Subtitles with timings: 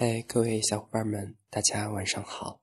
[0.00, 2.62] 嗨，各位小伙伴们，大家晚上好。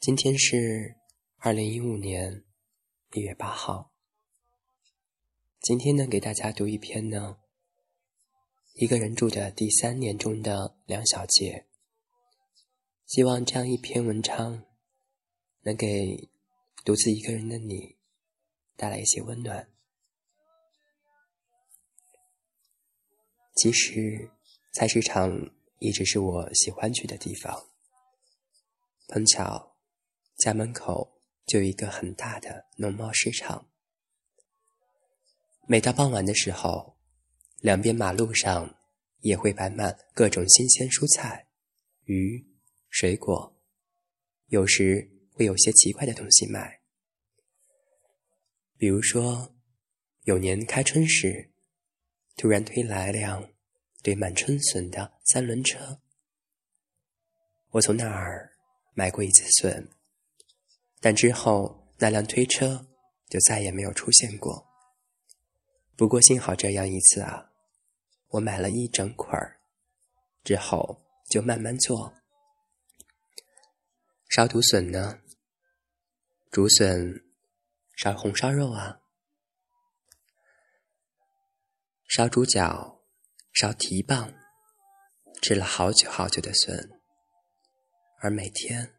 [0.00, 0.96] 今天是
[1.36, 2.46] 二零一五年
[3.12, 3.92] 一月八号。
[5.60, 7.36] 今天呢，给大家读一篇呢，
[8.72, 11.66] 一个人住的第三年中的两小节。
[13.04, 14.64] 希望这样一篇文章
[15.64, 16.30] 能给
[16.86, 17.98] 独自一个人的你
[18.76, 19.68] 带来一些温暖。
[23.56, 24.30] 其实，
[24.72, 27.68] 菜市场一直是我喜欢去的地方。
[29.08, 29.76] 碰巧，
[30.36, 33.68] 家门口就有一个很大的农贸市场。
[35.66, 36.96] 每到傍晚的时候，
[37.60, 38.78] 两边马路上
[39.20, 41.48] 也会摆满各种新鲜蔬菜、
[42.04, 42.46] 鱼、
[42.88, 43.56] 水果，
[44.46, 46.80] 有时会有些奇怪的东西卖，
[48.76, 49.54] 比如说，
[50.22, 51.52] 有年开春时。
[52.40, 53.50] 突然推来辆
[54.08, 56.00] 堆满春笋的三轮车，
[57.72, 58.54] 我从那儿
[58.94, 59.86] 买过一次笋，
[60.98, 62.88] 但之后那辆推车
[63.28, 64.66] 就再也没有出现过。
[65.94, 67.50] 不过幸好这样一次啊，
[68.28, 69.60] 我买了一整捆儿，
[70.42, 72.14] 之后就慢慢做。
[74.30, 75.20] 烧竹笋呢？
[76.50, 77.26] 竹笋
[77.94, 79.02] 烧红烧肉啊。
[82.08, 82.97] 烧猪脚，
[83.60, 84.32] 烧蹄膀，
[85.42, 87.00] 吃了好久好久的笋。
[88.20, 88.94] 而每天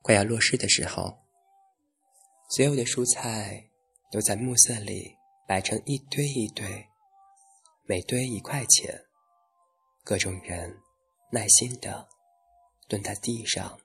[0.00, 1.18] 快要落市的时候，
[2.48, 3.68] 所有的蔬菜
[4.10, 5.14] 都在暮色里
[5.46, 6.88] 摆成一堆一堆，
[7.84, 9.04] 每堆一块钱。
[10.04, 10.80] 各种人
[11.30, 12.08] 耐心的
[12.88, 13.78] 蹲在地上，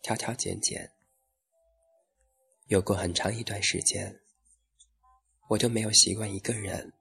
[0.00, 0.90] 挑挑拣拣。
[2.68, 4.18] 有过很长一段时间，
[5.50, 6.94] 我都没有习惯一个人。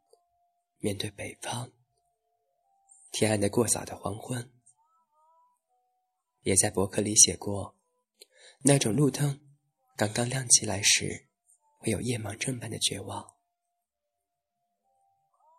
[0.80, 1.72] 面对北方，
[3.20, 4.54] 天暗的过早的黄昏，
[6.42, 7.76] 也在博客里写过，
[8.60, 9.42] 那种路灯
[9.96, 11.28] 刚刚亮起来时，
[11.80, 13.36] 会有夜盲症般的绝望。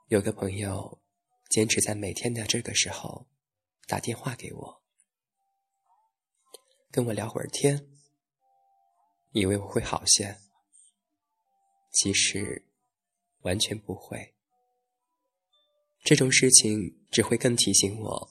[0.07, 1.03] 有个朋友
[1.51, 3.27] 坚持在每天的这个时候
[3.89, 4.85] 打电话给我，
[6.93, 7.91] 跟我聊会儿天，
[9.33, 10.39] 以为我会好些，
[11.91, 12.71] 其实
[13.41, 14.38] 完全不会。
[16.05, 18.31] 这种事情只会更提醒我，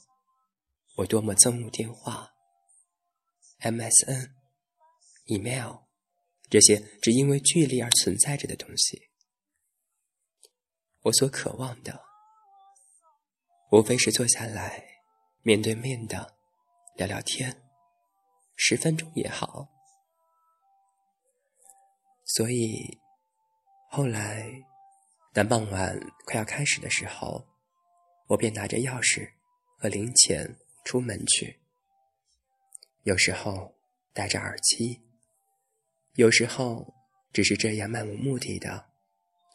[0.96, 2.32] 我多么憎恶电话、
[3.60, 4.32] MSN、
[5.26, 5.82] email
[6.50, 9.10] 这些只因为距离而存在着的东西。
[11.02, 12.04] 我所渴望的，
[13.72, 14.84] 无非是坐下来
[15.44, 16.36] 面对面的
[16.96, 17.62] 聊聊天，
[18.56, 19.70] 十分钟也好。
[22.26, 23.00] 所以
[23.92, 24.50] 后来，
[25.32, 27.46] 当傍晚快要开始的时候。
[28.28, 29.32] 我便拿着钥匙
[29.78, 31.60] 和零钱出门去，
[33.04, 33.74] 有时候
[34.14, 35.02] 戴着耳机，
[36.16, 36.94] 有时候
[37.32, 38.90] 只是这样漫无目的的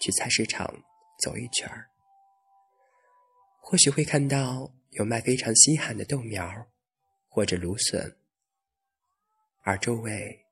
[0.00, 0.82] 去菜市场
[1.20, 1.90] 走一圈儿。
[3.60, 6.66] 或许会看到有卖非常稀罕的豆苗
[7.28, 8.16] 或者芦笋，
[9.62, 10.46] 而周围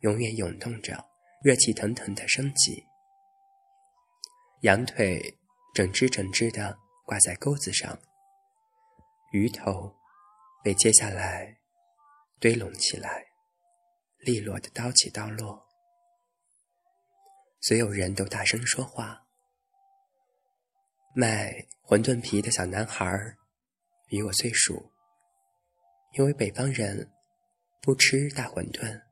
[0.00, 1.08] 永远涌动着
[1.42, 2.84] 热气腾腾的生机，
[4.60, 5.38] 羊腿
[5.74, 6.78] 整只整只的。
[7.06, 7.98] 挂在钩子上，
[9.30, 9.94] 鱼头
[10.64, 11.56] 被接下来
[12.40, 13.26] 堆拢起来，
[14.18, 15.68] 利落的刀起刀落。
[17.60, 19.24] 所有人都大声说话。
[21.14, 23.08] 卖馄饨皮的小男孩
[24.08, 24.92] 比我岁数，
[26.14, 27.12] 因为北方人
[27.80, 29.04] 不吃大馄饨。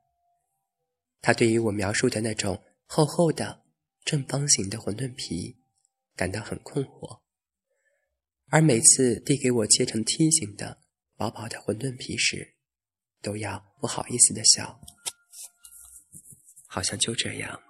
[1.21, 3.63] 他对于我描述的那种厚厚的
[4.03, 5.57] 正方形的馄饨皮
[6.13, 7.21] 感到很困惑。
[8.51, 10.79] 而每次递给我切成梯形的
[11.17, 12.55] 薄薄的馄饨皮时，
[13.21, 14.79] 都要不好意思的笑，
[16.67, 17.61] 好像就这样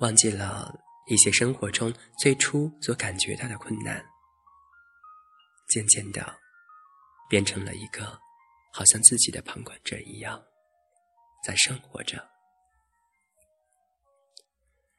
[0.00, 0.72] 忘记了
[1.08, 4.04] 一些生活中最初所感觉到的困难，
[5.68, 6.38] 渐渐的
[7.28, 8.18] 变成了一个
[8.72, 10.42] 好像自己的旁观者一样，
[11.44, 12.26] 在生活着，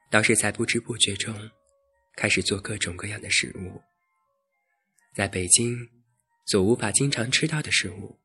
[0.09, 1.49] 倒是在不知不觉中
[2.15, 3.81] 开始做各种各样的食物。
[5.13, 5.89] 在北京，
[6.45, 8.19] 所无法经常吃到的食物，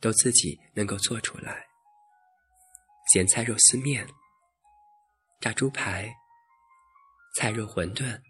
[0.00, 1.66] 都自己能够做出来。
[3.12, 4.06] 咸菜肉丝面、
[5.40, 6.14] 炸猪排、
[7.36, 8.20] 菜肉馄饨、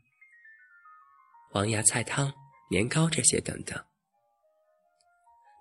[1.50, 2.32] 黄芽菜汤、
[2.70, 3.84] 年糕这些等等，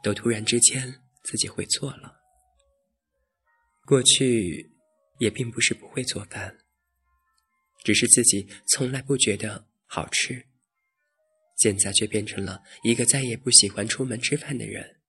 [0.03, 2.21] 都突然之间自己会做了。
[3.85, 4.71] 过去
[5.17, 6.59] 也并不是不会做饭，
[7.83, 10.48] 只是自己从来不觉得好吃。
[11.59, 15.01] 现在却变成了一个再也不喜欢出门吃饭的人。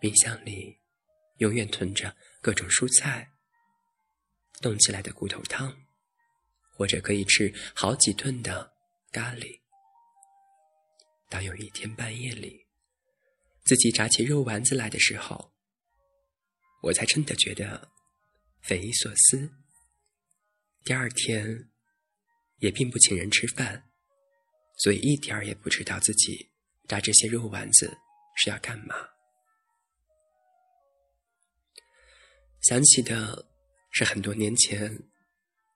[0.00, 0.78] 冰箱里
[1.38, 3.32] 永远囤着各种蔬菜、
[4.60, 5.76] 冻起来的骨头汤，
[6.72, 8.74] 或者可以吃好几顿的
[9.12, 9.60] 咖喱。
[11.28, 12.66] 当有一天半夜里，
[13.64, 15.52] 自己炸起肉丸子来的时候，
[16.82, 17.92] 我才真的觉得
[18.60, 19.52] 匪夷所思。
[20.84, 21.70] 第二天
[22.58, 23.87] 也并不请人吃饭。
[24.78, 26.50] 所以一点儿也不知道自己
[26.86, 27.98] 炸这些肉丸子
[28.36, 28.94] 是要干嘛。
[32.62, 33.46] 想起的
[33.90, 35.10] 是很多年前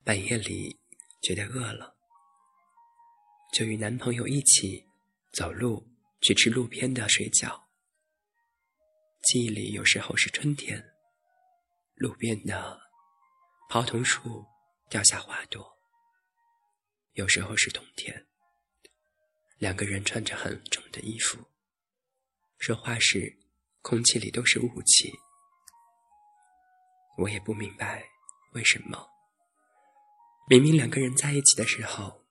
[0.04, 0.81] 半夜里
[1.22, 1.96] 觉得饿了，
[3.52, 4.84] 就与男朋友一起
[5.32, 5.88] 走路
[6.20, 7.62] 去吃路边的水饺。
[9.22, 10.93] 记忆里有时候是春天，
[11.94, 12.81] 路边的
[13.69, 14.44] 泡桐树
[14.90, 15.62] 掉下花朵；
[17.12, 18.26] 有时候是冬天。
[19.62, 21.38] 两个人穿着很重的衣服，
[22.58, 23.38] 说话时
[23.80, 25.08] 空气里都是雾气。
[27.16, 28.04] 我也不明白
[28.54, 29.08] 为什么，
[30.48, 32.26] 明明两个人在一起的时候，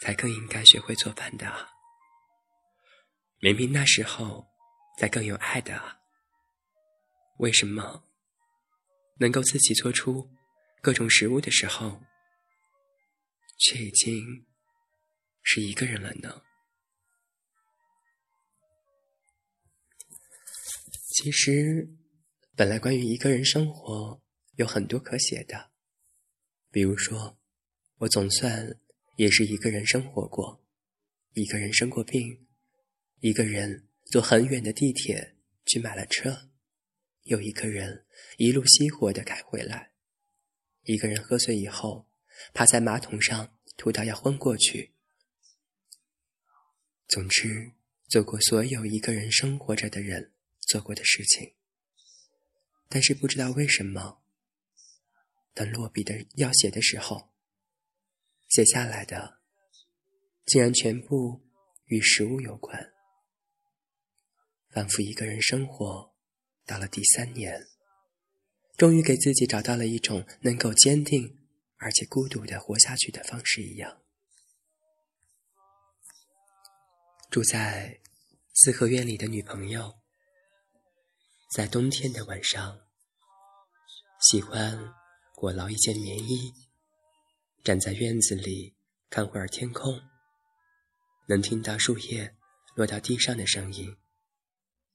[0.00, 1.68] 才更应该学会做饭的。
[3.40, 4.48] 明明那时候
[4.98, 5.98] 才更有爱的，
[7.36, 8.02] 为什么
[9.18, 10.30] 能够自己做出
[10.80, 12.00] 各种食物的时候，
[13.58, 14.45] 却已经
[15.48, 16.42] 是一个人了呢？
[21.08, 21.88] 其实，
[22.56, 24.20] 本来关于一个人生活
[24.56, 25.70] 有很多可写的，
[26.72, 27.38] 比如说，
[27.98, 28.80] 我总算
[29.14, 30.66] 也是一个人生活过，
[31.34, 32.48] 一个人生过病，
[33.20, 36.50] 一个人坐很远的地铁去买了车，
[37.22, 38.04] 又一个人
[38.36, 39.92] 一路熄火的开回来，
[40.82, 42.08] 一个人喝醉以后
[42.52, 44.95] 趴在马桶上吐到要昏过去。
[47.08, 47.72] 总之，
[48.08, 50.32] 做过所有一个人生活着的人。
[50.66, 51.54] 做过的事情，
[52.88, 54.20] 但是不知道为什么，
[55.54, 57.30] 当落笔的要写的时候，
[58.48, 59.38] 写下来的
[60.44, 61.40] 竟然全部
[61.84, 62.92] 与食物有关，
[64.70, 66.12] 仿佛一个人生活
[66.64, 67.68] 到了第三年，
[68.76, 71.38] 终于给自己找到了一种能够坚定
[71.76, 74.02] 而且孤独的活下去的方式一样。
[77.36, 78.00] 住在
[78.54, 79.98] 四合院里的女朋友。
[81.50, 82.80] 在冬天的晚上，
[84.22, 84.94] 喜欢
[85.34, 86.54] 裹牢一件棉衣，
[87.62, 88.74] 站在院子里
[89.10, 90.00] 看会儿天空，
[91.28, 92.34] 能听到树叶
[92.74, 93.98] 落到地上的声音。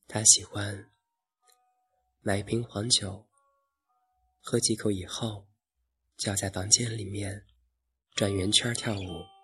[0.07, 0.89] 他喜欢
[2.21, 3.27] 买一瓶黄酒，
[4.39, 5.47] 喝几口以后，
[6.17, 7.45] 就要在房间里面
[8.15, 9.40] 转圆圈跳舞。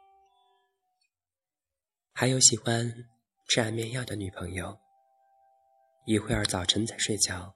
[2.19, 3.07] 还有喜欢
[3.47, 4.75] 吃安眠药的女朋友。
[6.07, 7.55] 一会儿早晨才睡觉，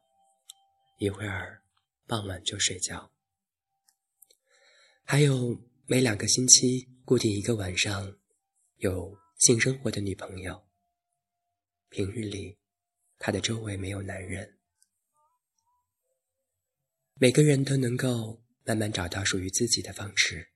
[1.00, 1.64] 一会儿
[2.06, 3.12] 傍晚就睡觉。
[5.04, 8.16] 还有每两个星期固定一个晚上
[8.76, 10.64] 有性生活的女朋友。
[11.90, 12.60] 平日里，
[13.18, 14.60] 他的周围没有男人。
[17.16, 20.52] 每个人都能够慢慢找到属于自己的方式，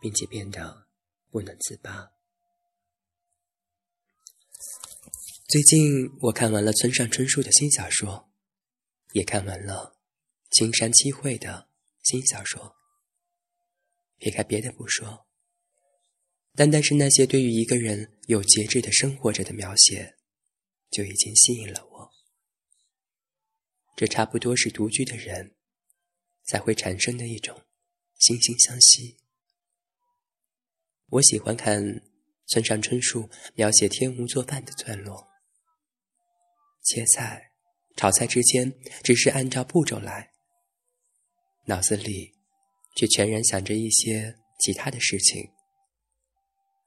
[0.00, 0.88] 并且变得
[1.30, 2.10] 不能自拔。
[5.48, 8.30] 最近我看完了村上春树的新小说，
[9.12, 9.98] 也看完了
[10.50, 11.70] 青山七惠的
[12.02, 12.76] 新小说。
[14.18, 15.26] 撇开别的不说，
[16.54, 20.18] 单单是那些对于一个人有节制的生活着的描写，
[20.90, 22.10] 就已经吸引了我。
[23.96, 25.56] 这差不多是独居的人
[26.44, 27.62] 才会产生的一种
[28.20, 29.16] 惺惺相惜。
[31.06, 31.82] 我喜欢看
[32.48, 35.26] 村上春树描写天无做饭的段落。
[36.88, 37.52] 切菜、
[37.96, 38.72] 炒菜之间
[39.04, 40.32] 只是按照步骤来，
[41.66, 42.34] 脑子里
[42.96, 45.52] 却全然想着一些其他的事情。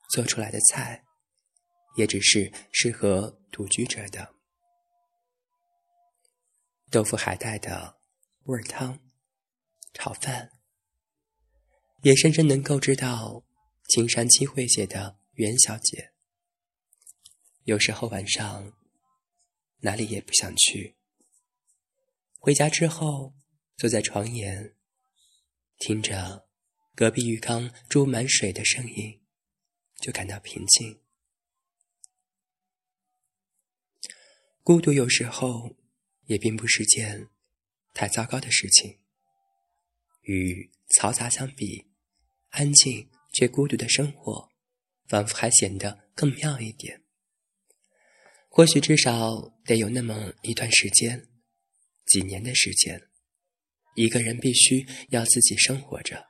[0.09, 1.03] 做出来的菜
[1.97, 4.33] 也只是适合独居者的。
[6.89, 8.01] 豆腐海带的
[8.45, 8.99] 味汤、
[9.93, 10.49] 炒饭，
[12.01, 13.43] 也深深能够知道
[13.89, 16.11] 青山七惠写的袁小姐。
[17.65, 18.73] 有时候晚上。
[19.81, 20.95] 哪里也不想去。
[22.39, 23.35] 回家之后，
[23.77, 24.75] 坐在床沿，
[25.77, 26.47] 听着
[26.95, 29.21] 隔壁浴缸注满水的声音，
[29.99, 31.01] 就感到平静。
[34.63, 35.75] 孤独有时候
[36.25, 37.29] 也并不是件
[37.93, 38.99] 太糟糕的事情。
[40.21, 41.87] 与嘈杂相比，
[42.49, 44.51] 安静却孤独的生活，
[45.07, 47.00] 仿佛还显得更妙一点。
[48.53, 51.25] 或许至少得有那么一段时间，
[52.05, 53.07] 几年的时间，
[53.95, 56.27] 一个人必须要自己生活着，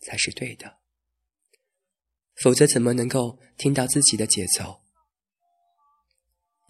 [0.00, 0.80] 才是对的。
[2.42, 4.82] 否则，怎么能够听到自己的节奏？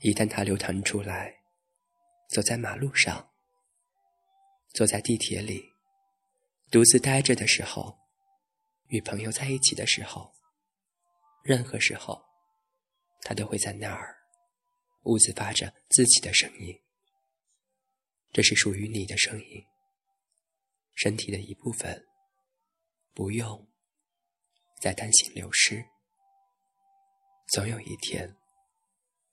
[0.02, 1.36] 一旦它流淌出来，
[2.28, 3.30] 走在马路上，
[4.74, 5.64] 坐在地铁里，
[6.70, 7.98] 独自呆着的时候，
[8.88, 10.34] 与朋友在一起的时候，
[11.42, 12.22] 任何时候，
[13.22, 14.17] 它都会在那儿，
[15.08, 16.78] 兀自发着自己的声音。
[18.30, 19.64] 这是属于你的声音，
[20.94, 22.06] 身体的一部分，
[23.14, 23.66] 不用。
[24.80, 25.84] 再担心流失，
[27.48, 28.36] 总有一天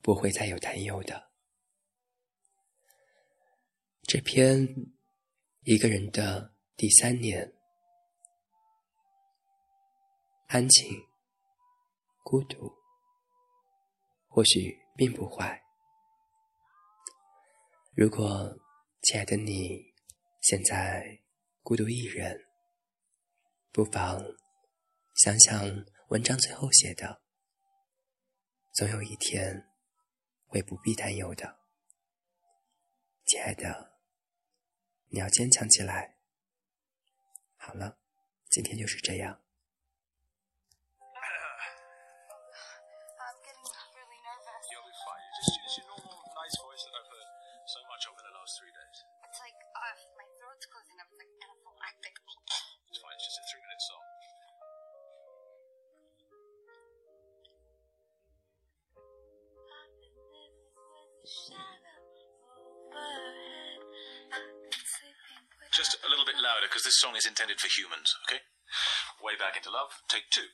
[0.01, 1.32] 不会再有担忧的。
[4.01, 4.67] 这篇
[5.62, 7.53] 一个人的第三年，
[10.48, 11.00] 安静、
[12.24, 12.74] 孤独，
[14.27, 15.64] 或许并不坏。
[17.98, 18.60] 如果
[19.04, 19.94] 亲爱的你
[20.42, 21.22] 现在
[21.64, 22.46] 孤独一人，
[23.72, 24.22] 不妨。
[25.14, 27.22] 想想文章最后写的，
[28.74, 29.70] 总有一天
[30.46, 31.58] 会不必担忧的，
[33.24, 33.94] 亲爱的，
[35.08, 36.18] 你要坚强起来。
[37.56, 37.98] 好了，
[38.50, 39.45] 今天就是这样。
[65.74, 68.46] Just a little bit louder because this song is intended for humans, okay?
[69.24, 70.46] Way back into love, take two.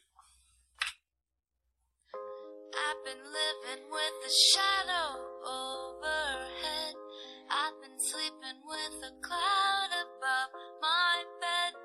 [2.71, 6.95] I've been living with a shadow overhead.
[7.51, 11.75] I've been sleeping with a cloud above my bed.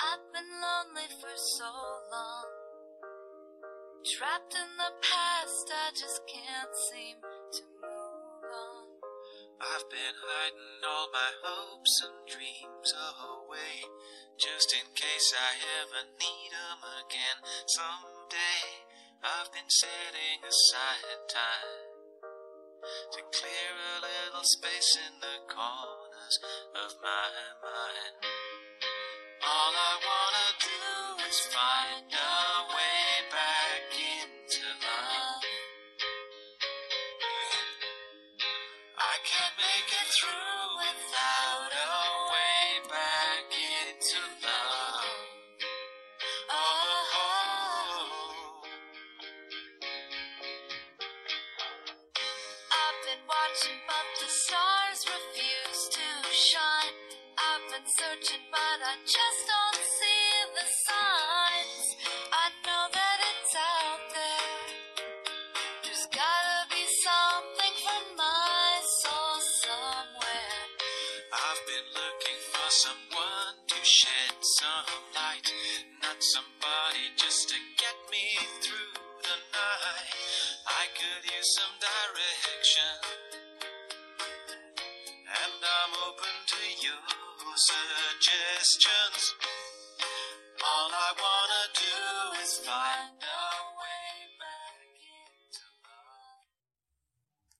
[0.00, 2.48] I've been lonely for so long.
[4.16, 7.89] Trapped in the past, I just can't seem to move.
[9.60, 13.84] I've been hiding all my hopes and dreams away,
[14.40, 15.52] just in case I
[15.84, 18.88] ever need them again someday.
[19.20, 21.76] I've been setting aside time
[22.80, 26.36] to clear a little space in the corners
[26.80, 27.28] of my
[27.60, 28.16] mind.
[29.44, 33.19] All I wanna do is find a way
[58.10, 61.86] searching, but I just don't see the signs.
[62.32, 64.58] I know that it's out there.
[65.84, 68.70] There's gotta be something for my
[69.02, 70.58] soul somewhere.
[71.30, 75.46] I've been looking for someone to shed some light,
[76.02, 78.26] not somebody just to get me
[78.58, 80.14] through the night.
[80.66, 82.94] I could use some direction,
[85.30, 89.34] and I'm open to your suggestions.
[90.62, 91.79] All I wanna do.